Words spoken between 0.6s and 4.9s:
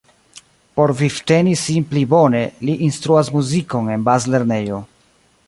Por vivteni sin pli bone, li instruas muzikon en bazlernejo.